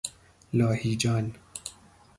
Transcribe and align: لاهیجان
لاهیجان 0.53 1.33